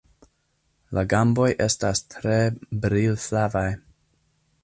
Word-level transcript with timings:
La 0.97 1.03
gamboj 1.13 1.49
estas 1.65 2.01
tre 2.15 2.39
brilflavaj. 2.87 3.67